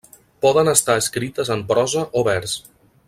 Poden 0.45 0.71
estar 0.71 0.95
escrites 1.01 1.53
en 1.57 1.61
prosa 1.73 2.07
o 2.23 2.25
vers. 2.31 2.57